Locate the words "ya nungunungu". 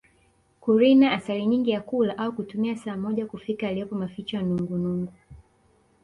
4.37-5.11